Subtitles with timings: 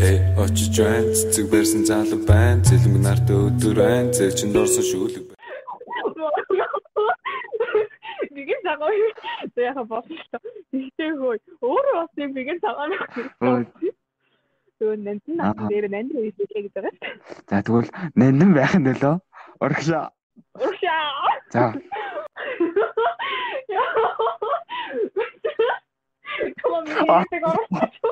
[0.00, 5.26] Эй очиж байна цэцэг барьсан залуу байна цэлмэг нартай өдөр байна зэр чин дорсон шүүлэг
[8.30, 8.94] Бигэн цагаан
[9.56, 10.40] яха бослоо.
[10.70, 11.34] Тэгтээ хөө
[11.66, 12.90] өөрөө бас нэг бигэн цагаан.
[14.78, 16.94] Тэгвэл нэнтэн наа дээр нэнтэн хийх гэж байгаа.
[17.50, 19.16] За тэгвэл нэнтэн байх нь нөлөө.
[19.60, 20.06] Урагшаа.
[20.56, 21.34] Урагшаа.
[21.52, 21.74] За.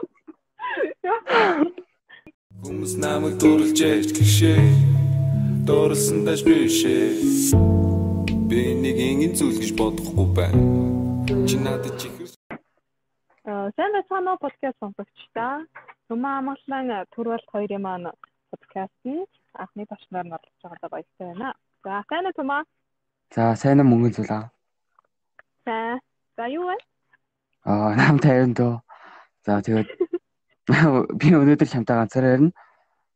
[2.62, 4.62] Хүмүүс намайг дурлж ээж гişээ
[5.68, 7.04] дуурласан даш бишээ
[8.48, 10.62] би нэг ингэн зүйл гэж бодохгүй байна
[11.48, 12.29] чи надад чихэр
[13.48, 15.54] Аа сайн байна уу подкаст сонсогчдаа
[16.08, 18.08] Түмэн амгалан төрөлт хоёрын маань
[18.50, 19.04] подкастт
[19.62, 21.48] анхны багшнаар нь оролцож байгаадаа баяртай байна.
[21.84, 22.64] За сайн уу Түмэн?
[23.34, 24.46] За сайн уу мөнгөн зүйл аа.
[25.67, 25.76] За
[26.36, 26.76] за юу вэ?
[27.68, 28.81] Аа нам тайван дөө.
[29.45, 29.89] За тэгээд
[30.68, 32.53] би өнөөдөр чамтай ганцаараа ярина.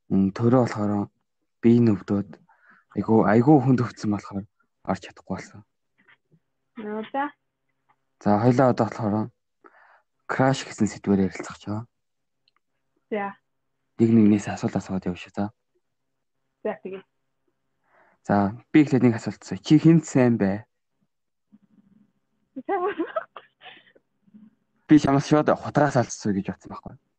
[0.09, 1.09] Төрөө болохоор
[1.61, 2.31] би нүвдөөд
[2.97, 4.45] айгу айгу хүнд өгцөн болохоор
[4.89, 5.61] орч чадахгүй болсон.
[6.81, 7.29] Нөө за.
[8.25, 9.15] За хоёлаа одоо болохоор
[10.25, 11.85] краш гэсэн сэдвээр ярилцах чаа.
[13.13, 13.37] За.
[14.01, 15.53] Нэг нэгнээс асуулт асууад явж за.
[16.65, 17.05] За тэгээ.
[18.25, 19.61] За би ихлээр нэг асуулт асууя.
[19.61, 20.65] Чи хинт сайн бэ?
[24.89, 26.97] Би чамаас шууд хутгаас алдсан гэж бодсон байхгүй.
[26.97, 27.12] Хутгаа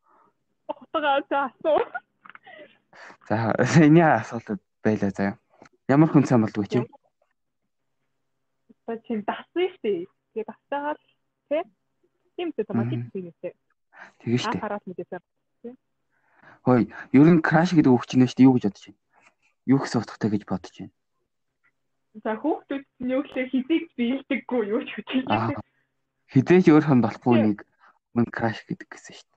[1.30, 1.80] за асуу.
[3.28, 5.38] За энэ асуулт байлаа заяа.
[5.88, 6.80] Ямар хүн сайн болдгоо чи?
[8.86, 10.08] Та чи дасан штэ.
[10.34, 10.97] Тэгээ дасаагаар
[11.50, 11.64] тий?
[12.36, 13.53] Тийм үү автоматик тийм үү?
[14.23, 14.59] Тэгээ штэ.
[14.59, 15.22] Хараад мэдээсээ.
[16.64, 19.02] Хөөе, ер нь краш гэдэг үг чинь штэ юу гэж бодож байна?
[19.67, 20.95] Юу гэсэн утгатай гэж бодож байна?
[22.23, 25.59] За хүүхдүүд нь юу гэхээр хизээж биелдэггүй юу ч гэж байна.
[26.31, 27.58] Хизээж өөрхөн болохгүй нэг
[28.16, 29.32] мөн краш гэдэг гэсэн штэ.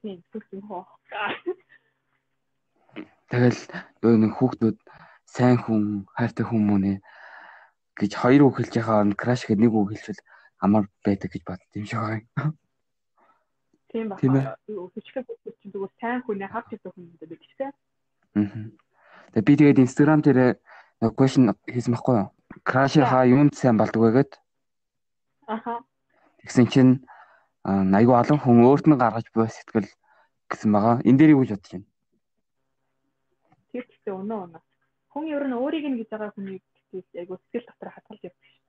[0.00, 0.84] Тийм, зүгт хоо.
[3.30, 3.60] Тэгэл
[4.02, 4.78] юу нэг хүүхдүүд
[5.28, 6.98] сайн хүн, хайртай хүн мөн ээ
[8.00, 10.24] гэж хоёр үг хэлж байгаа краш гэдэг нэг үг хэлчихвэл
[10.64, 12.56] амар байдаг гэж бодд юм шиг байна.
[13.92, 14.56] Тийм байна.
[14.66, 17.70] Өчигдөр хүүхдүүд чинь зүгээр сайн хүнээ хавч идэх хүн гэдэг биш үү?
[18.40, 18.72] Аа.
[19.36, 20.40] Тэгээ би тэгээд Instagram дээр
[21.04, 22.28] нэг question хийсэн байхгүй юу?
[22.64, 24.32] Краш хаа юунд сайн болдгоо гэгээд.
[25.46, 25.84] Аха.
[26.40, 26.92] Тэгсэн чинь
[27.98, 29.88] айгүй олон хүн өөрт нь гаргаж буй сэтгэл
[30.50, 30.96] гэсэн байгаа.
[31.06, 31.88] Энэ дээр юу гэж бодож байна?
[33.70, 34.62] Тэр ихтэй өнөө өнөө.
[35.12, 38.60] Хүн ер нь өөрийг нь гэж байгаа хүнийг айгүй сэтгэл дотор хатгалж явдаг шүү.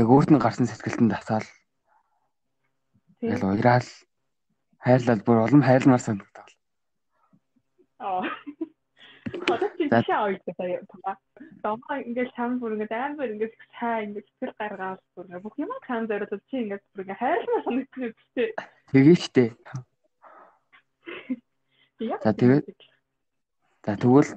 [0.00, 1.48] Яг өөрт нь гарсан сэтгэлтэн дасаал.
[3.20, 3.88] Тэгэл уйраал
[4.82, 6.48] хайрлал бүр улам хайрламар санагдав.
[8.02, 8.26] Аа.
[9.32, 11.16] Одоо чи тийшээ ойдсон сая.
[11.62, 16.08] Томаа ингээл чам бүр ингээд амар ингээд сайн ингээд сэтгэл гаргаал бүр бүх юм хаан
[16.10, 18.48] зориулж чи ингээд бүр ингээд хайрламар санагдсан үстэй.
[18.92, 19.44] Тэгээ штэ.
[22.24, 22.66] За тэгээд
[23.82, 24.30] За тэгвэл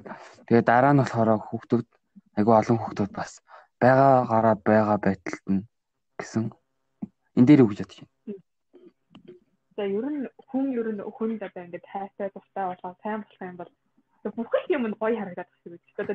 [0.50, 1.86] тэгээ дараа нь болохоор хүүхдүүд
[2.34, 3.32] айгүй олон хүүхдүүд бас
[3.78, 5.62] байгаа гараа байгаа байдалд нь
[6.18, 6.44] гэсэн
[7.38, 8.42] энэ дээр үгж бодож байна.
[9.76, 13.56] За ер нь хүн ер нь хүнд одоо ингээд хайртай дуртай болоо сайн болох юм
[13.60, 13.70] бол
[14.34, 15.82] бүх юм нь гоё харагдаад байна гэж.
[15.98, 16.14] Одоо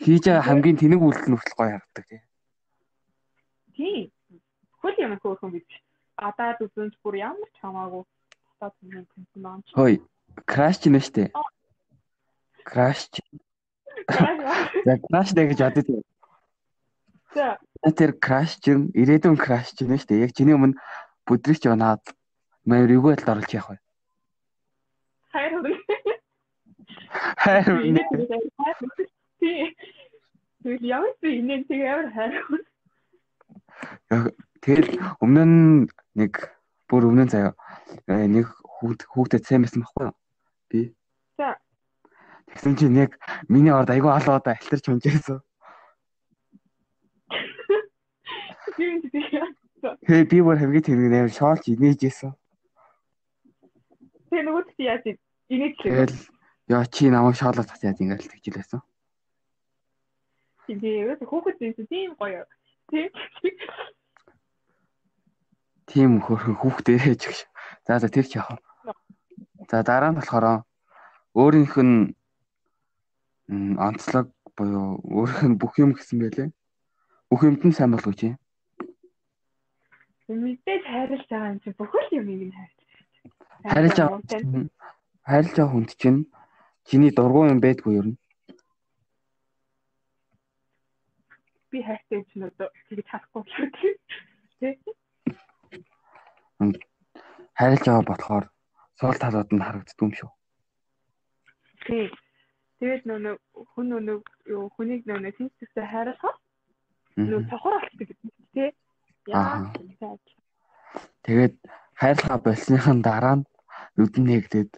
[0.00, 2.20] хийж байгаа хамгийн тэнэг үйлдэл нь хүртэл гоё харагддаг тий.
[3.76, 4.04] Тийм.
[4.80, 5.68] Хөл юм хөөрхөн гэж.
[6.20, 8.02] Гадаад үзэнч бүр ямар ч хамаагүй
[8.60, 9.62] татаад юм тэнсэн байна.
[9.76, 10.00] Хөөе.
[10.46, 11.32] Краш ч нэ штэ.
[12.64, 13.08] Краш.
[14.86, 16.08] За краш дэ гэж бодож байна.
[17.34, 17.46] За.
[17.96, 20.24] Тэр краш чинь ирээдүйн краш чинь шүү дээ.
[20.28, 20.76] Яг чиний өмнө
[21.24, 22.02] бүдрэгч унаад
[22.68, 23.78] маяг эвгүй байдалд оруулж яах вэ?
[25.32, 25.74] Хайр хүрнэ.
[27.40, 28.04] Хайр хүрнэ.
[30.60, 32.68] Тэг ямар ч инээ тэг ямар хайр хүрнэ.
[34.60, 34.90] Тэгэл
[35.24, 35.88] өмнө нь
[36.20, 36.32] нэг
[36.84, 37.56] бүр өмнө нь заяа
[38.28, 40.16] нэг хүүхд хүүхдэд сайн байсан байхгүй юу?
[40.68, 40.80] Би.
[41.40, 41.56] За.
[42.52, 43.16] Тэгсэн чинь яг
[43.48, 45.40] миний орд айгүй алууд альтарч унжээсэн.
[50.04, 52.36] Тэгээ би бүр хамгийн тэрэг нээр шоолч инээжсэн.
[54.28, 55.04] Тэгээ нөгөөд чи яаж
[55.48, 55.88] инээчлээ?
[55.88, 56.16] Тэгэл
[56.70, 58.80] яа чи намайг шоолоод тат яаж ингээл тэгжилээсэн.
[60.70, 62.46] Тэгээ хүүхэд зинс тийм гоё.
[65.90, 67.38] Тийм хөрхөн хүүхдээ ээж гэж.
[67.86, 68.62] За за тэр ч яах.
[69.66, 70.62] За дараа нь болохоор
[71.34, 72.14] өөрийнх нь
[73.74, 76.54] онцлог буюу өөрийнх нь бүх юм гэсэн байлээ.
[77.30, 78.38] Бүх юмд нь сайн болгож юм.
[80.30, 82.90] Мэдээж хайрлаж байгаа юм чи бүхэл юмыг нь хайрлаж.
[83.66, 84.22] Хайрлаж байгаа.
[85.26, 86.30] Хайрлаж байгаа хүнд чинь
[86.88, 88.16] чиний дургуун юм байдгүй юу?
[91.70, 93.68] Би хайртай чинь одоо тэгж харахгүй шүү
[94.60, 94.74] дээ.
[97.58, 98.44] Хайрлаж байгаа болохоор
[99.00, 100.30] Сул талууд нь харагддаг юм шүү.
[101.86, 102.06] тий.
[102.80, 103.34] Тэгээд нөгөө
[103.72, 104.18] хүн нөгөө
[104.54, 106.36] юу хүнийг нөгөө тэнцвэртэй хайрлахаар
[107.16, 108.70] нөгөө цохор болчихдог гэдэг нь тий.
[109.28, 109.68] Яа.
[111.24, 111.54] Тэгээд
[112.00, 113.48] хайрлахаа болсныхан дараа нь
[113.96, 114.70] нүдэн нээгдээд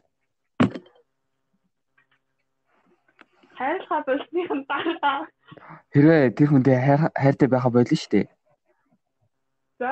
[3.62, 5.22] хайрлахаа болсныхан дараа
[5.92, 6.78] хэрвээ тэр хүндээ
[7.22, 8.26] хайртай байха болно шүү дээ.
[9.80, 9.90] За.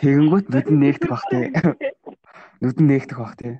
[0.00, 1.44] Тэгэнгүүт нүдэн нээгдэх бах тий.
[2.62, 3.54] Нүдэн нээгдэх бах тий.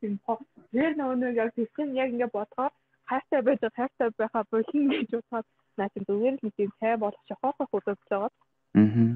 [0.00, 0.38] Тийм по.
[0.72, 2.68] Тэр нөгөө яг тийм яг ингэ бодгоо
[3.08, 5.46] хайртай байж хайртай байха болно гэж бодоод
[5.78, 8.30] наачин зүгээр л нэг цай болох шохоохох удаас байгаа.
[8.76, 9.08] Аа.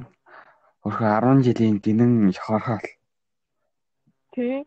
[0.87, 2.87] Өөрхөн 10 жилийн гинэн шохоохол.
[4.33, 4.65] Тий.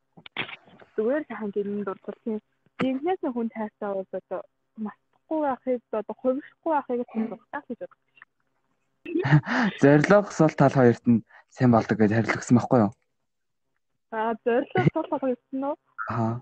[0.96, 2.38] Зүгээр сайхан гинэн дурдсан.
[2.80, 4.42] Тиймээс хүн тайртай бол одоо
[4.86, 8.00] масахгүй байхыг одоо хувирахгүй байхыг хүн дуртах гэж боддог.
[9.82, 11.24] Зорилго сул тал хоёрт нь
[11.56, 12.92] сайн болдог гэж харилцсан байхгүй юу?
[14.12, 15.78] Аа, зорилго сул тал хоёрт нь уу?
[16.10, 16.36] Аа.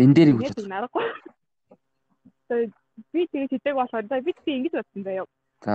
[0.00, 0.56] Энэ дээр юу гэж.
[2.48, 2.72] Тэгээд
[3.12, 5.26] би тэгээд хэдэг болохоор би тийм ингэж бодсон заяа.
[5.64, 5.74] За.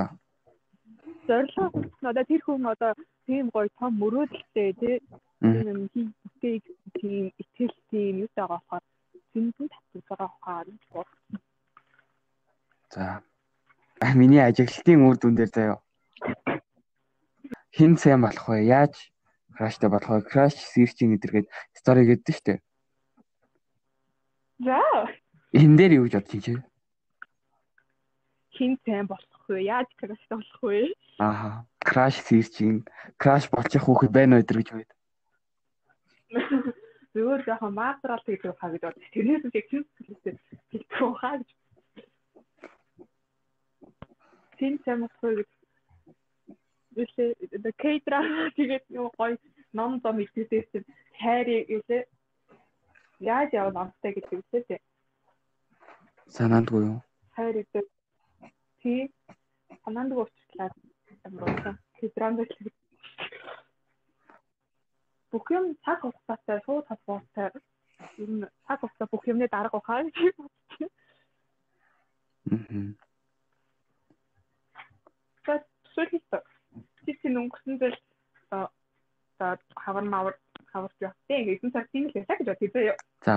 [1.28, 1.66] Зорилго
[2.02, 2.92] одоо тэр хүн одоо
[3.26, 4.96] тийм гоё том мөрөөдөлтэй тий
[5.42, 6.64] тийм хийх
[6.98, 8.84] тийм итгэл тийм юу байгаа болохоор
[10.10, 11.40] байгаа хаа гэж бодсон.
[12.94, 13.22] За.
[14.16, 15.78] Миний ажиглалтын үр дүн дээр заяа.
[17.78, 18.66] Хин сайн болох вэ?
[18.66, 18.96] Яаж
[19.54, 20.22] краштай болох вэ?
[20.26, 21.48] Краш searching гэдэргээд
[21.78, 22.60] стори гэдэг дээ.
[24.66, 24.82] За.
[25.54, 26.54] Энэ дээр юу гэж бодчих чи?
[28.58, 29.62] Хин сайн болох вэ?
[29.70, 30.94] Яаж краштай болох вэ?
[31.22, 31.66] Аа.
[31.78, 32.82] Краш searching,
[33.22, 34.97] краш болчих хүүхэд байна уу гэж байд.
[37.14, 39.12] Зүгээр жоохон маастрал гэдэг хаа гэж бодчих.
[39.14, 40.36] Тэрнээс яг хин хэлсэн.
[40.72, 41.50] Хэлдэг хаа гэж.
[44.58, 45.50] Тийм самсгүй гэж.
[46.98, 47.30] Үлээ
[47.64, 49.38] the K-drama тэгээд юу гоё
[49.74, 50.84] ном зам ихтэйсэн
[51.22, 52.04] хайрыг үлээ
[53.22, 54.82] яаж яв номтой гэдэг үлээ
[56.28, 57.00] санаандгүй юу?
[57.36, 57.86] Хайр гэдэг
[58.82, 59.02] тий.
[59.84, 60.70] Санаандгүй уучлаа
[61.24, 62.44] амруулсан K-drama
[65.32, 67.52] бүх юм цаг хугацаатай шууд холбоотой
[68.24, 70.92] ер нь цаг хугацаа бүх юмны дарга ухаа гэж бодчих.
[75.48, 75.62] Аа
[75.98, 76.24] сүүлд
[77.06, 77.98] тийм өнгөрсөн зүйл
[79.40, 79.48] за
[79.84, 80.36] хавар мавар
[80.72, 82.96] хавар явтаа гэсэн цаг тийм л байсан гэж бодъё.
[83.26, 83.36] За.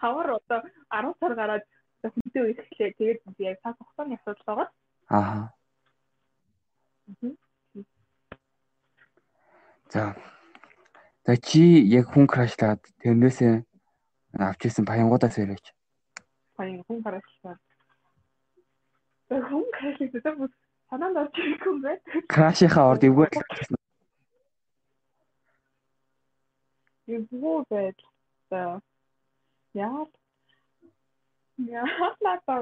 [0.00, 0.60] Хавар одоо
[0.90, 1.64] 10 сар гараад
[2.02, 2.96] хүнтэй үерхлээ.
[2.98, 4.68] Тэгээд би яг цаг хугацааны асуудал байгаа.
[5.14, 5.48] Аа.
[9.94, 10.14] За.
[11.30, 13.62] За чи яг хүн крашлаад тэрнээсээ
[14.34, 15.62] авч ирсэн баянгуудаас яриач.
[16.58, 17.60] Баян хүн крашлаад.
[19.30, 20.50] Хүн крашлаад
[20.90, 22.02] санаанд орж ирэхгүй юм байна.
[22.34, 23.78] Крашийнхаа орд эвгүй л авчихсан.
[27.06, 28.00] Эвгүй байл.
[29.78, 30.02] Яа.
[31.62, 32.58] Яа латаа.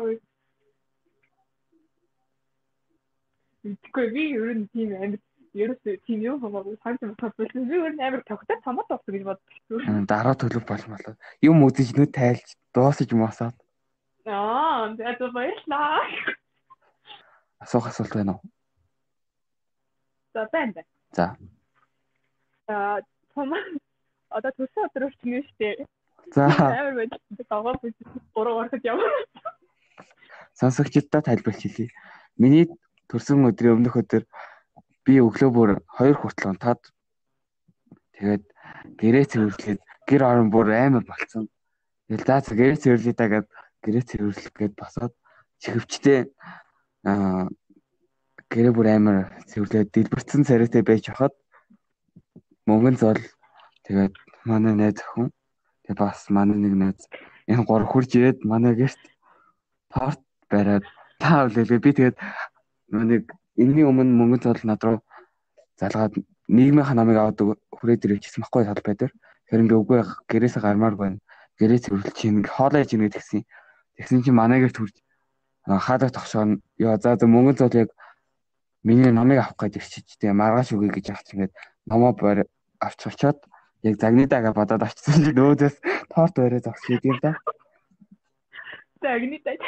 [3.64, 5.24] Тэгэхгүй би ер нь тийм амьд
[5.58, 7.68] ерөөс тийм юу хамаагүй санаж бодсон.
[7.68, 10.06] Би нь амар тогтоод самат болсон гэж боддог.
[10.06, 11.14] Дараа төлөв болмолоо.
[11.42, 13.56] Юм үзэж нүд тайлж дуусаж мосоод.
[14.26, 16.04] Аа, это баярлаа.
[17.58, 18.42] Асуух асуулт байна уу?
[20.34, 20.84] За байна.
[21.12, 21.36] За.
[22.68, 23.00] Аа
[23.34, 23.52] том
[24.30, 25.86] одоо төсөө өдөр үрчнэ штэ.
[26.34, 26.46] За.
[26.46, 27.12] Амар байж
[27.48, 27.96] байгаа бүс
[28.34, 29.10] гурав ороход яваа.
[30.54, 31.88] Сонсогчдод тайлбарч хэлье.
[32.36, 32.68] Миний
[33.08, 34.26] төрсөн өдрийн өмнөх өдөр
[35.08, 36.80] би өглөө бүр 2 хүртэл унтаад
[38.20, 38.44] тэгээд
[39.00, 41.48] гэрээ цэвэрлээд гэр орон бүр амар болцсон.
[42.12, 43.48] Тэгэл за гэрээ цэвэрлэе та гэд
[43.80, 45.16] гэрээ цэвэрлэх гээд босоод
[45.64, 46.28] чихвчтэй
[47.08, 47.48] аа
[48.52, 49.16] гэрээ бүр амар
[49.48, 51.32] цэвэрлээд дэлбэрсэн царайтай байж хахад
[52.68, 53.20] мөнгөн зол
[53.88, 54.12] тэгээд
[54.44, 55.32] манай найз охин
[55.88, 57.00] тэгээд бас манай нэг найз
[57.48, 59.00] энэ гур хурж ирээд манай гэрт
[59.88, 60.20] торт
[60.52, 60.84] бариад
[61.16, 62.16] таа үлээлээ би тэгээд
[62.92, 63.24] нэг
[63.58, 64.98] энэний өмнө мөнгөн зол над руу
[65.82, 66.14] залгаад
[66.48, 67.38] нийгмийн намайг аваад
[67.74, 69.12] хүрээд ирчихсэн байхгүй талбай дээр.
[69.50, 69.98] Тэр ингээ үгүй
[70.30, 71.18] гэрээсээ гармаар байна.
[71.58, 73.42] Гэрээ цэвэрлэж чинь хоолой хийж ингээд тэгсэн
[73.98, 74.96] тэгсэн чинь манай гэрт хүрж
[75.66, 77.90] хаадаг тогшоо ёо за за мөнгөн зол яг
[78.82, 81.52] миний номыг авах гэж ирчиж тэгээ маргааш үгүй гэж авч ингээд
[81.90, 82.46] номоо бор
[82.80, 83.38] авч очоод
[83.82, 85.76] яг загны дага бодоод очсон чинь өөдөөс
[86.08, 87.36] торт өрөө зогсож идэв да.
[89.02, 89.66] Загны дага.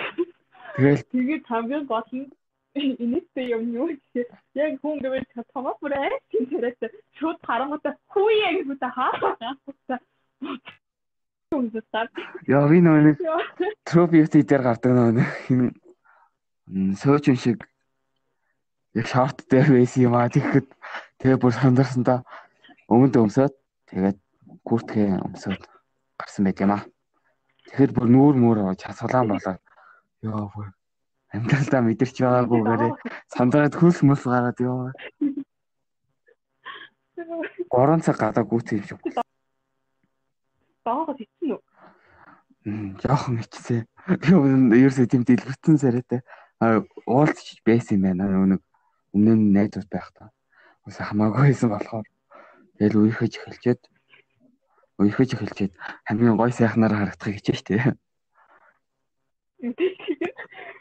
[0.76, 2.30] Тэгэл тэгээд хамгийн гол нь
[2.74, 5.94] энэтэй юм юу гэхээр яг хүн гэвэл томоо бүр
[6.30, 6.78] тийм тэрээс
[7.18, 9.10] шууд харангуудаа хүүе гэж үтэ хаа.
[12.46, 13.18] Яа би нэг
[13.82, 15.74] трофи дээр гардаг нэг
[17.02, 17.66] сөөчн шиг
[18.94, 20.30] яг шорт дээр байсан юм аа.
[20.30, 20.68] Тэгэхэд
[21.18, 22.22] тэгээ бүр сандарсан та.
[22.86, 23.54] Өмнөд өмсөд
[23.90, 24.18] тэгээд
[24.62, 25.58] куртгээ өмсөд
[26.22, 26.86] гарсан байт юм аа.
[27.66, 29.58] Тэгэхэд бүр нүүр мөр часгалаан болоод.
[30.22, 30.70] Ёо бүр
[31.34, 32.82] амьдралдаа мэдэрч байгаагүйгээр
[33.30, 34.90] сандраад хөлс мөс гараад ёо.
[37.70, 38.98] 3 цаг гадаа гүйцэн юм шиг.
[40.82, 41.62] Баагаад ицсэн үү?
[42.66, 43.86] Мм, жоохон ичсэн.
[44.20, 46.20] Би ерөөсөө тийм дэлгэрсэн сарайтай
[47.06, 48.26] уулзч байсан юм байна.
[48.26, 48.62] Өнөг
[49.14, 50.34] өмнө нь найзууд байх та.
[50.82, 52.06] Ус хамаагүй байсан болохоор
[52.76, 53.80] тэгэл үерхэж эхэлчихэд
[54.98, 55.72] үерхэж эхэлчихэд
[56.04, 57.94] хамгийн гой сайхнаар харагдахыг хичээж штэ.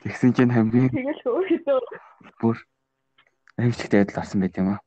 [0.03, 1.79] Тэгсэн чинь хамгийн тэгэл өөрөөдөө
[2.39, 2.57] бүр
[3.59, 4.79] амжилттай адил орсон байт юм аа.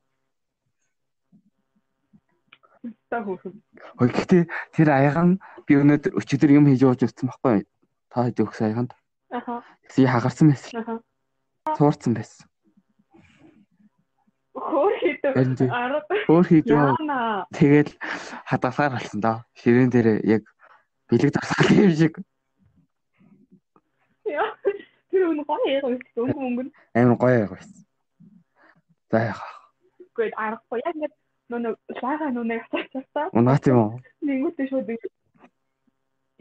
[3.13, 4.43] Хөөе гэхдээ
[4.73, 5.37] тэр аяган
[5.69, 7.61] би өнөөдөр өчигдөр юм хийж ууж өгсөн байхгүй
[8.09, 8.91] та хэд өгс аяганд.
[9.29, 9.61] Аха.
[9.85, 10.81] Тэгсээ хагарсан байсан.
[10.81, 10.95] Аха.
[11.77, 12.49] Суурцсан байсан.
[14.53, 15.69] Харин тий.
[15.69, 16.93] Хөөрхөдөө арга Өөр хийж байгаа.
[16.97, 17.45] яана.
[17.53, 17.91] Тэгэл
[18.49, 19.37] хадгалаар болсон доо.
[19.57, 20.43] Ширээн дээр яг
[21.09, 22.13] бэлэг дарсах юм шиг.
[25.23, 26.63] Тэр үн гоё яг өнгө өнгө
[26.99, 27.79] амар гоё яг байсан.
[29.07, 29.43] За яах.
[30.19, 31.15] гээд аргагүй яг ингээд
[31.47, 33.31] нөө лага нүнэ асаачаа.
[33.31, 34.03] Унаа тийм үү?
[34.19, 34.89] Нэгүтээ шууд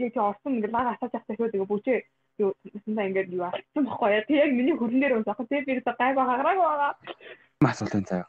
[0.03, 1.99] яг орсон ингээд лага асааж авсан шууд ингээ бүжээ
[2.43, 4.27] юу нэсэндээ ингээд юу арсан баггүй яа.
[4.27, 5.39] Тэг яг миний хөрөн дээр унсах.
[5.47, 6.93] Тэг би одоо гайг хагараагүй байгаа.
[7.63, 8.29] Асуулт энэ заяа.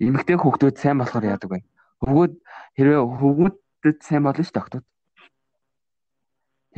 [0.00, 1.60] Эмэгтэй хүүхдүүд сайн болохоор яадаг вэ?
[2.00, 2.32] Хөвгүүд
[2.80, 4.88] хэрвээ хөвгүүдэд сайн болно шүү дээ.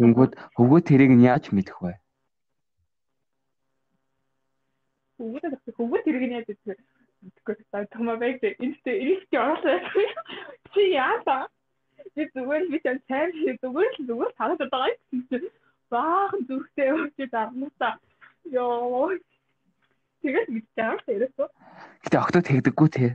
[0.02, 2.01] Тэнгүүд хөвгүүд тэрийг нь яаж мэдэх вэ?
[5.22, 6.82] Хөвгүүд хөвгүүд тэрэг нь яаж гэдэг
[7.22, 9.78] Тэгэхгүй та томоо байг энэ эрэгтэй ороолаа.
[10.74, 11.46] Чи яата?
[12.18, 15.46] Би зүгээр би ч сайн би зүгээр л зүгээр танаад байгаа юм чинь
[15.86, 17.94] баахан зүрхтэй өгч дарнасаа.
[18.50, 19.14] Йоо.
[20.22, 21.48] Тэгээд мэдчихээр л ерөөсөө.
[22.02, 23.06] Гэтэ октод тэгдэггүй те.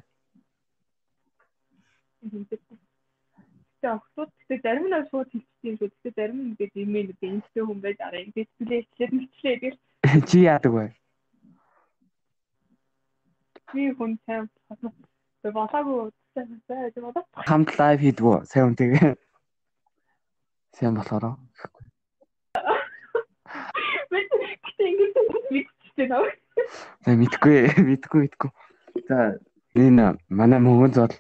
[3.83, 5.91] Тэгээ октод тэгээ зарим нь шууд хэлчихсэн шүү.
[5.91, 9.75] Тэгээ зарим нь ингээд имэйл үү инстэ хүн байж араа ингээд хэлээ хэлээд мэтлээ гэж
[10.31, 10.96] Чи яадаг вэ?
[13.73, 17.23] Би хүн сайн тэгээ болоогүй сайн сайн болоо.
[17.47, 19.15] Хамт лайв хийдгүү сайн үнтэйгээ.
[20.77, 21.35] Сайн болохоор.
[24.11, 25.15] Би ингээд
[25.51, 26.31] мэдчихсэн аа.
[27.03, 27.57] За мэдгүй
[27.89, 28.49] мэдгүй мэдгүй.
[29.09, 29.35] За
[29.75, 31.13] энэ манай мөнгөн зол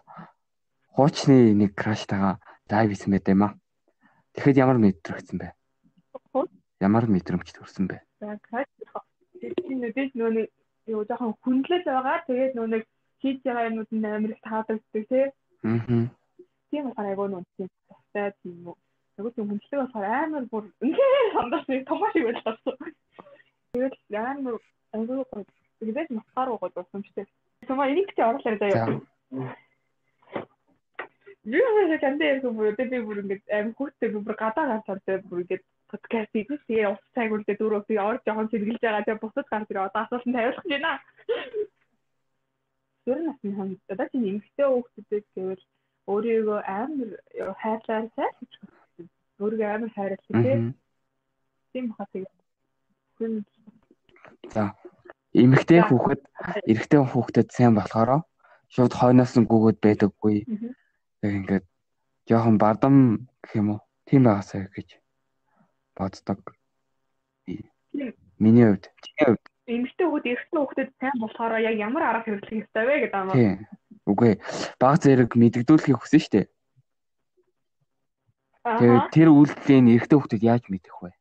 [0.95, 2.39] хуучны нэг краштайгаа
[2.71, 3.53] лайв хийсэн байт юм аа.
[4.37, 5.51] Тэгэхэд ямар мэдрэгдсэн бэ?
[6.79, 8.01] Ямар мэдрэмж төрсэн бэ?
[8.21, 8.69] За краш.
[9.41, 10.47] Тийм үдээс нөө
[10.87, 12.23] юу жоохон хүндлэл байгаа.
[12.27, 12.83] Тэгээд нөө нэг
[13.21, 15.25] хийж байгаа юмуд нь амар их таалагддаг тий.
[15.63, 16.07] Аа.
[16.69, 18.75] Тийм болохоор айгүй нөө тийм тастай тийм үү.
[19.17, 22.55] Айгүй тийм хүндлэг болохоор амар бүр үнээр сандаас нэг томоо шиг байлаа.
[23.73, 24.55] Тэгээд амар
[24.95, 25.45] айгүй гоё.
[25.79, 27.25] Тэгээд масгаар уу гоё юмштэй.
[27.67, 28.87] Томоо энийг ч оруулаад заяа.
[31.47, 35.43] Юу вэ кандээ яг бүр би бүр ингээд аим хүүхдээ би бүр гадаа гарчаад бүр
[35.43, 37.83] ингээд подкаст хийх тэгээ ус цайг үлдээ дөрөв.
[37.87, 39.87] Би ор жоохон сэргэлж байгаа тэгээ бусад гарч ирээ.
[39.87, 40.99] Одоо асуултанд хариулах гэж байна.
[43.05, 45.63] Тэр насны хам одоо чи эмгтэй хүүхдүүд гэвэл
[46.11, 47.09] өөрийгөө амар
[47.61, 48.49] хайрлаар сайж
[49.39, 50.75] өөрийгөө амар хайрлах тийм.
[51.71, 52.27] Тийм тэгээ
[54.53, 54.75] За.
[55.33, 56.21] Эмэгтэй хүүхэд
[56.69, 58.27] эрэгтэй хүүхдэд сайн болохоор
[58.73, 60.35] шууд хойноос нь гүгөөд байдаггүй.
[61.23, 61.65] Яг ингээд
[62.27, 62.95] жоохон бардам
[63.41, 63.79] гэх юм уу?
[64.07, 64.87] Тийм байгаасаа гэж
[65.97, 66.39] боддог.
[68.37, 68.85] Миний хувьд.
[69.01, 73.19] Чиний хувьд эмгтэй хүүхд эрэгтэй хүүхдэд сайн болохоор яг ямар арга хэрэглэх ёстой вэ гэдэг
[73.19, 73.31] юм.
[73.35, 73.55] тийм.
[74.07, 74.33] Үгүй.
[74.79, 76.47] Баг зэрэг мэддэгдүүлэхийг хүсэн шүү дээ.
[78.63, 79.11] Тэгээд Аа.
[79.11, 81.11] тэр үйлдэлийг эрэгтэй хүүхдэд яаж мэдэх вэ?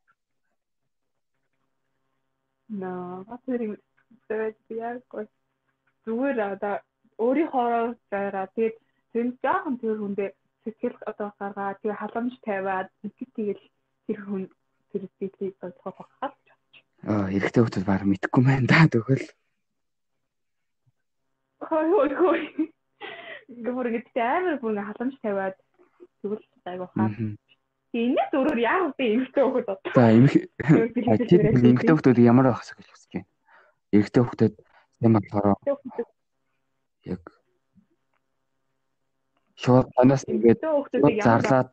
[2.79, 3.79] Наа, батэрийг
[4.27, 5.27] тэгээд яг гоо
[6.07, 6.75] зүгээр одоо
[7.19, 8.75] өөрийнхөө зараа тэгээд
[9.11, 10.29] тэр жоохон тэр хүндээ
[10.63, 13.63] сэтгэл одоо гаргаа тэгээ халамж тавиад итгэж тэгэл
[14.07, 14.43] тэр хүн
[14.91, 16.31] тэр сэтгэлийг бодох багхаа.
[17.05, 19.27] Аа, эрэгтэй хүүхдэд баг мэдэхгүй байна да тэгвэл.
[21.61, 22.41] Хой хой хой.
[23.47, 25.55] Гэмөр гэдэг амар бүр халамж тавиад
[26.21, 27.09] тэгвэл айгуу хаа.
[27.95, 29.91] Энэс өөрөөр яах вэ эмэгтэй хүүхэд одоо.
[29.95, 33.31] За эмэгтэй хүүхдүүд ямар байх вэ гэж хүсэж байна.
[33.95, 34.53] Эрэгтэй хүүхдэд
[35.01, 35.55] юм болохоор
[37.07, 37.23] яг
[39.55, 40.61] шууд танаас ингээд
[41.23, 41.71] зарлаад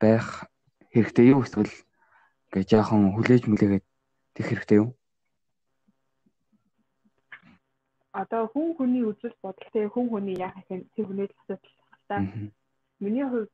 [0.00, 0.48] байх
[0.92, 1.72] хэрэгтэй юу эсвэл
[2.56, 3.84] ингээ жоохон хүлээж мүлээгээд
[4.32, 4.96] тех хэрэгтэй юу?
[8.16, 11.76] одоо хүн хүний үзэл бодолтой хүн хүний яах юм тэр хүний асуудал
[12.08, 12.24] та.
[12.96, 13.52] Миний хувьд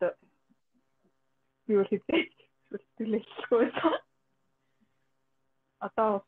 [1.66, 2.22] би бол хэвчээ
[2.70, 3.94] сэтгэлээхгүй байсан.
[5.82, 6.22] Одоо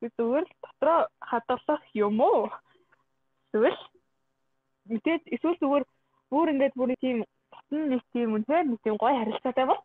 [0.00, 2.48] би зүгээр л дотроо хадгалах юм уу?
[3.52, 3.80] Тэгвэл
[4.88, 5.84] мэдээд эсвэл зүгээр
[6.32, 9.84] бүр ингээд бүр тийм татн нэг тийм үнээр нэг тийм гоё харилцаатай бол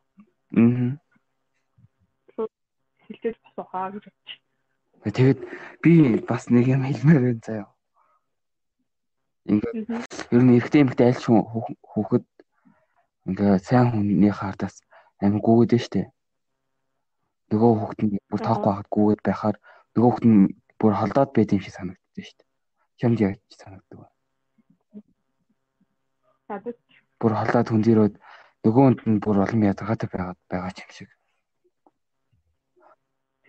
[0.56, 1.11] Аа.
[3.12, 4.40] Хэлцээс бас ухаа гэж бодчих.
[5.04, 5.40] Тэгээд
[5.84, 5.92] би
[6.24, 7.70] бас нэг юм хэлмээр байна заяа.
[9.52, 9.76] Ингээд
[10.32, 12.26] ер нь эрэгтэй эмэгтэй аль ч хүн- хүү- хүүхэд
[13.28, 14.80] ингээд сайн хүний хардаас
[15.20, 16.10] амин гүгээд штэ.
[17.52, 19.58] Нөгөө хүүхэд нь бүр тоохгүй хахад гүгээд байхаар
[19.98, 20.40] нөгөө хүүхэд нь
[20.80, 22.46] бүр холдоод байд юм шиг санагддаг штэ.
[23.02, 24.08] Чамд яаж санагддаг вэ?
[27.20, 28.16] Бүр холдоод хүндирөөд
[28.62, 31.10] нөгөө хүнд нь бүр олон ядаргаатай байгаад байгаа ч юм шиг.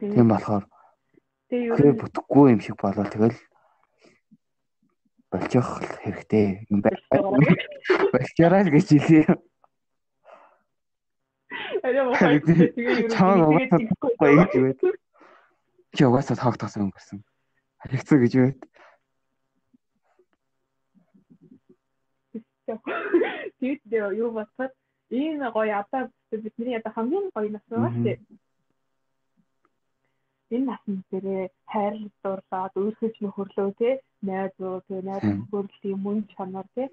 [0.03, 0.67] Тийм болохоор
[1.53, 3.37] Тэгээ бүтэхгүй юм шиг болоо тэгэл
[5.29, 5.69] болчих
[6.01, 6.97] хэрэгтэй юм байна.
[8.09, 9.29] Болчараа л гэж хэлээ.
[12.73, 14.81] тэгээд угаасаа тэгхгүй гоё гэж байд.
[15.93, 17.21] Чи угаасаа тоогдсон өнгөрсөн.
[17.85, 18.59] Харигцсан гэж байд.
[23.61, 24.73] Тэгээд юу бодоход
[25.13, 28.41] энэ гоё одоо бидний одоо хамгийн гоё нас байгаа Мгм.
[30.55, 33.91] Энэ насны дээрээ хайр дурлаад өөрсөж нөхөрлөө те
[34.29, 35.39] найзуу те найз Мгм.
[35.41, 36.85] нөхөрлөлийн мөн чанар те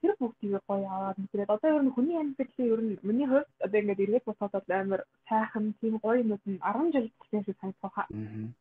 [0.00, 3.78] тэр бүгдийг гоё аваад мэдээд одоо ер нь хүний амьдралын ер нь миний хувьд одоо
[3.80, 7.96] ингээд эргээд бодоход амар сайхан тийм гоё юмуд нь 10 жил шиг санагдах.
[8.10, 8.52] Мгм.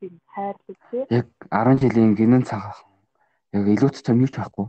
[0.00, 2.84] Тийм хайрлаг те Яг 10 жилийн гинэн цаг
[3.56, 4.66] яг илүүт том юу ч байхгүй.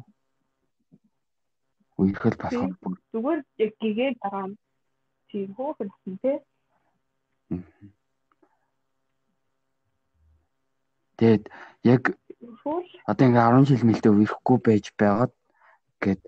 [2.00, 2.40] Үерхэл
[2.82, 4.54] бүр зүгээр яг гэгээд байгаа юм.
[5.30, 6.34] Тийм хөөхөн те
[11.18, 11.44] тэгээд
[11.86, 12.04] яг
[13.06, 15.34] одоо ингээ 10 жил мэлдээ үерхгүй байж байгаад
[16.02, 16.22] гээд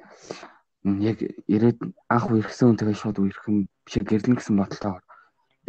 [0.83, 1.79] яг ирээд
[2.11, 5.03] анх үерхсэн хүн тэгээ шууд үерхэн биш гэрлэн гэсэн бодолтойгоор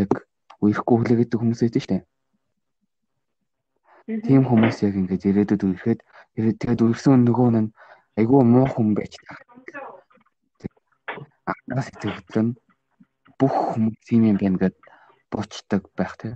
[0.03, 0.11] яг
[0.61, 2.05] үерхгүй хүлээгээд хүмүүс байдаг шүү дээ.
[4.27, 6.01] Тийм хүмүүс яг ингээд ирээдүйд үерхэд
[6.37, 7.73] ирээд тэгээд үерсэн нөгөө нь
[8.21, 9.41] айгүй муу хүн байж таа.
[11.49, 12.53] Анаас сэтгэл нь
[13.39, 14.77] бүх хүмүүс юм байна гэд
[15.35, 16.35] буучдаг байх тий.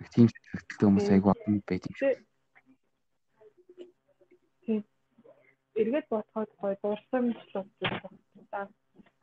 [0.00, 2.24] Яг Тийм сэтгэлтэй хүмүүс айгүй олон байд юм шиг.
[5.78, 7.68] эргээд бодоход гоё дурсамжлал
[8.50, 8.68] байна.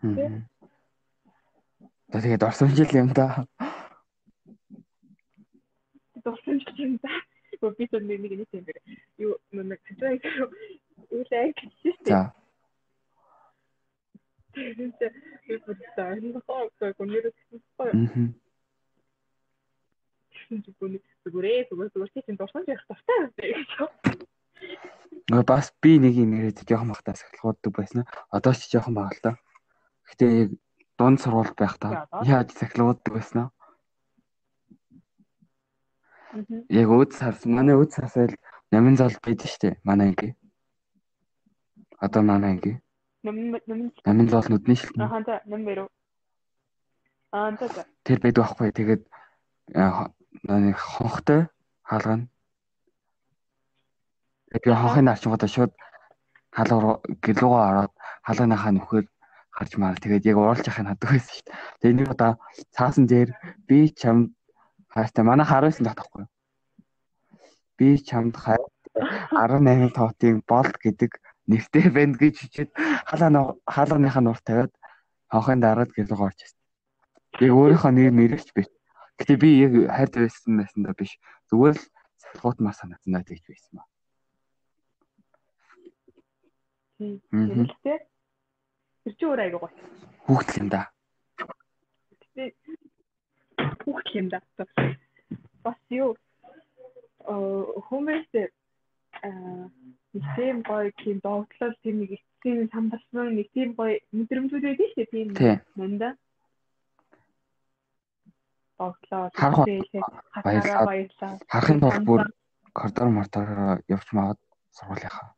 [0.01, 0.47] Мгм.
[2.11, 3.45] За тэгээд орсон жил юм да.
[6.23, 7.11] Дурсамжлал юм да.
[7.59, 8.65] Гөө би тэр нэг нэг юм.
[9.17, 10.15] Юу нэг хэвээ
[11.11, 12.07] юу лайк хийсэн.
[12.07, 12.21] За.
[14.55, 15.13] Тэгээд
[15.47, 16.17] би бодсон.
[16.23, 17.25] Энэ хоо гонёр
[17.77, 17.91] гоё.
[17.91, 18.27] Мгм.
[20.47, 21.01] Зүгээр
[21.69, 23.71] зүгээр зүгээр тийм дурсамж явах тавтай гэж.
[25.27, 28.05] Нөгөө бас би нэг юм яриад жоохон бахтаа сахилгууддаг байсан.
[28.31, 29.31] Одоо ч жоохон бага л да.
[30.07, 30.49] Гэтэ яг
[30.97, 33.49] дунд сурвалж байх та яаж сахилгууддаг байсан аа?
[36.69, 38.35] Яг өөд сарс манай өөд сарсайл
[38.71, 40.37] намын зал байдаг штэ манай анги.
[41.97, 42.84] Одоо манай анги.
[43.25, 45.01] Нам нам Намын зал нүдний шилтэн.
[45.01, 45.89] аханта нам беру.
[47.31, 47.65] Аанта
[48.05, 48.69] Тэр байдаг байхгүй.
[48.69, 49.01] Тэгээд
[49.73, 50.13] аа,
[50.45, 51.49] нэг хонхтой
[51.81, 52.29] хаалгана.
[54.53, 55.73] Тэгээд хонхын арчингуудаа шууд
[56.53, 57.93] хаалга гэлүүгөө ороод
[58.29, 59.05] хаалганыхаа нөхөр
[59.49, 61.57] харж маар тэгээд яг ууралж яхахыг хаддаг байсан шүү дээ.
[61.81, 62.31] Тэгээд нэг удаа
[62.77, 63.29] цаасан дээр
[63.65, 64.37] би чам
[64.93, 66.29] хааштай манай харсан татахгүй.
[67.77, 68.61] Би чамд хай
[69.33, 72.71] 18 тоотын болт гэдэг нэртэй байна гэж хичээд
[73.09, 74.73] хаалга хаалганыхаа нуур тавиад
[75.29, 76.61] хонхын дараад гэлүүгөө орж ирсэн.
[77.41, 78.63] Яг өөрийнхөө нэр нэрч би.
[79.19, 81.17] Гэтэ би яг хайртай байсан байсан да биш.
[81.49, 81.85] Зүгээр л
[82.21, 83.83] сахилгууд маа санагдсан даа гэж байсан ба.
[86.97, 87.67] тийм.
[89.03, 89.73] Тэр чи өөр айгуу гоё.
[90.25, 90.81] Хүүхдэл юм да.
[93.83, 94.39] Хүүхд юм да.
[95.63, 96.15] Бас юу
[97.25, 97.33] э
[97.89, 98.29] хүмүүс
[99.21, 100.04] аа нэг
[100.35, 105.11] тийм гоё тийм догтлол тийм нэг эцсийн самбарсан нэг тийм гоё мэдрэмжүүд байдаг шүү дээ
[105.11, 105.55] тийм Тий.
[105.75, 106.15] манда.
[108.79, 109.29] Догтлоо.
[109.33, 109.65] Харах
[110.43, 110.85] баярлалаа.
[110.85, 111.33] баярлалаа.
[111.51, 112.21] Харахын тулд бүр
[112.71, 114.39] коридор мортоор явж маад
[114.71, 115.35] сургуулийнхаа.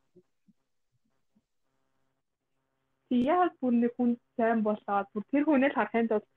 [3.10, 6.28] Яг бүр нэг хүн сайн болоод бүр тэр хүнээ л харахын тулд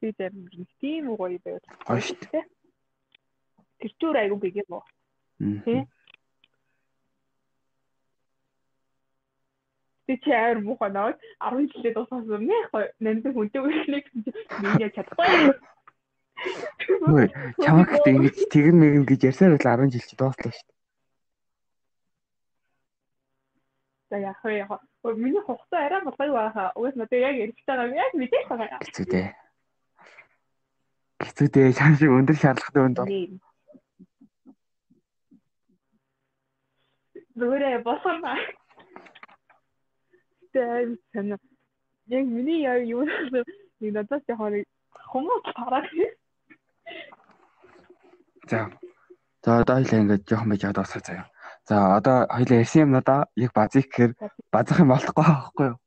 [0.00, 2.44] би зарим нэг тийм гоё байвал Гоё шүү дээ.
[3.80, 4.84] Тэр чүр айгуу бий юм
[10.10, 10.18] уу?
[10.18, 10.18] Мгм.
[10.18, 10.18] Тий.
[10.18, 14.30] Тэ чи амар муухай наваад 10 жилээ дууссан юм яг нандин хүнтэй үешлээ гэсэн чи
[14.58, 15.54] миний чадахгүй.
[16.40, 17.26] Хөөе,
[17.60, 20.78] чамаг гэдэг ингэж тэгэн мэгэн гэж ярьсаар л 10 жил чи дууслаа шүү дээ.
[24.10, 24.68] За хөө яг
[25.04, 26.72] хөө миний хугацаа арай болгүй байхаа.
[26.74, 28.80] Уус надад яг ярьж байгаа юм яг мэдээж байгаа.
[28.82, 29.28] Хэцүү дээ.
[31.22, 31.76] Хэцүү дээ.
[31.78, 33.12] Чам шиг өндөр шаардлагатай хүнд бол.
[37.38, 38.34] Зүгээр болгоно.
[40.52, 41.38] Тэгээд санаа
[42.10, 44.38] яг миний яг юу нэг надад яг
[45.10, 45.86] хүмүүс хараад
[48.50, 48.70] За.
[49.42, 51.30] За одоо хоёлаа ингээд жоохон байж одоо усах заяа.
[51.68, 54.12] За одоо хоёлаа ярьсан юмнуудаа яг базик гэхээр
[54.50, 55.78] базах юм болохгүй байхгүй юу?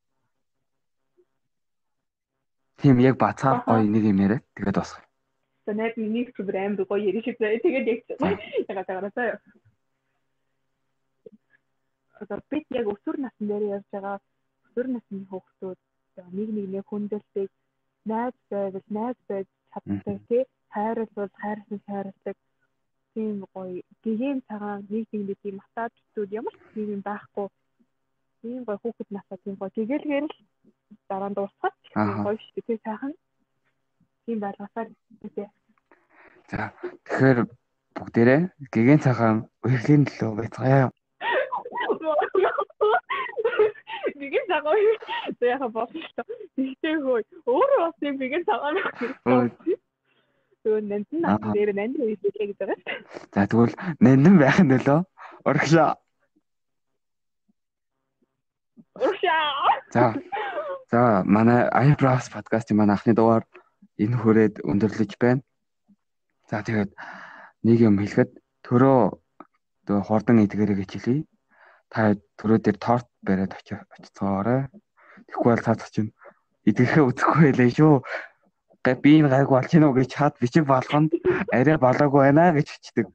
[2.80, 4.42] Тийм яг бацаа гоё нэг юм яриа.
[4.56, 5.04] Тэгээд босгоо.
[5.66, 7.60] За найд миний зүгээр амар гоё ярих шиг заяа.
[7.60, 8.00] Тэгээд яг
[8.72, 9.40] ягаад тагараа
[12.24, 14.20] одоо бид яг өсвөр насн дээр явж байгаа
[14.74, 15.80] өсвөр насны хүүхдүүд
[16.34, 17.50] нэг нэг нэг хүндэлдэг
[18.10, 20.44] найз байвал найз байж чаддаг тий?
[20.74, 22.38] Хайрлал хайрлсан хайрладаг.
[23.14, 23.82] Тийм гоё.
[24.04, 27.48] Гэгээн цагаан нэг тийм матадчдууд ямар ч юм байхгүй.
[28.42, 29.70] Тийм гоё хүүхэд насаа тийм гоё.
[29.78, 30.38] Гэгэлгээр л
[31.10, 31.76] дараа нь дуусгаад
[32.26, 33.14] гоё шүү дээ сайхан.
[34.26, 34.90] Тийм байлгасаар
[35.22, 35.48] тий.
[36.50, 36.74] За
[37.06, 37.40] тэгэхээр
[37.94, 38.42] бүгдээрээ
[38.74, 40.90] гэгээн цагаан үерлийн төлөө байцгаая
[44.20, 44.78] Бигийн цагаан
[45.42, 46.48] яха болсон шүү дээ.
[46.56, 49.52] Тэгтээ хөө өөрөө бас нэг бигийн цагаан байх.
[50.64, 52.80] Тэгвэл нандин наад дээр нандин үйлчлээ гэж байгаа.
[53.34, 55.00] За тэгвэл нандин байх нь нөлөө
[55.44, 56.00] урагшаа.
[58.96, 59.44] Урагшаа.
[59.92, 60.04] За.
[60.92, 63.44] За манай Eyebrows подкастын манай анхны дугаар
[64.00, 65.42] энэ хүрээд өндөрлөж байна.
[66.50, 66.92] За тэгээд
[67.68, 68.32] нэг юм хэлэхэд
[68.64, 69.00] төрөө
[70.08, 71.28] хурдан эдгэрэй гэж хэлье.
[71.94, 74.66] Та төрөө дээр торт бариад очицоорой.
[75.30, 76.12] Тэгэхгүй бол цаацах чинь
[76.66, 77.96] эдгэрэхээ үзэхгүй байлаа шүү
[78.84, 81.16] гэ би энэ гайг болж гинөө гэж чад бичиг болгонд
[81.56, 83.08] арай болоогүй байна гэж хичдэг.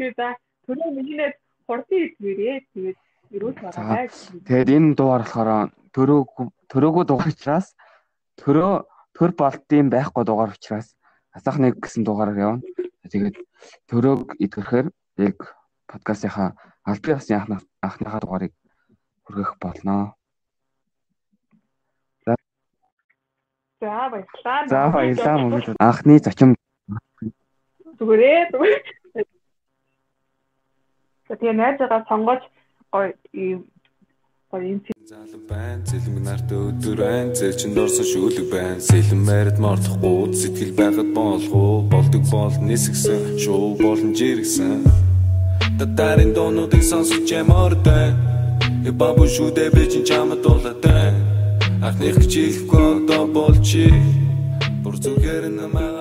[0.00, 1.36] Тэгээд түрүү минийд
[1.68, 2.98] хурдан идвэрээ тэгээд
[3.36, 4.08] ирүүл байгаа.
[4.48, 5.50] Тэгээд энэ дугаар болохоор
[5.94, 6.20] төрөө
[6.70, 7.72] төрөөгөө дугаар учраас
[8.42, 8.72] төрөө
[9.14, 10.94] төр болтын байхгүй дугаар учраас
[11.34, 12.62] асах нэг гэсэн дугаараар явна.
[13.10, 13.36] Тэгээд
[13.90, 14.90] төрөөг идэвхэр
[15.22, 15.38] яг
[15.86, 18.52] подкастынхаа албан ёсны анхны анхныхаа дугаарыг
[19.24, 20.14] хүргэх болно.
[23.84, 24.66] За баярлалаа.
[24.66, 26.56] За баярлалаа мөн анхны зочин
[27.98, 28.82] зүгээрээ зүгээр.
[31.28, 32.42] Тэгээ найзгаа сонгож
[32.92, 33.58] гоё ийм
[34.54, 38.80] гоё юм Залуу байна, зэлмэг нартай өдөр байна, зэл чин дорсон шүүлэг байна.
[38.80, 44.80] Сэлэн байрад мордохгүй, сэтгэл байхад болох болдог бол нисгсэн, шуу болон жиргсэн.
[45.78, 48.16] Татарын доонуудыг сонсож ямартай.
[48.88, 51.12] Э бабу шүдэ би чин чамд дуулаатай.
[51.84, 53.92] Ахных хичээлгүй одоо болчи.
[54.82, 55.93] Бүр зүгээр намаа